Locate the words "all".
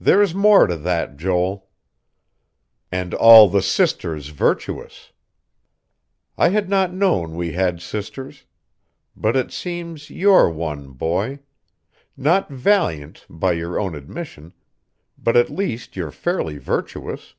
3.14-3.48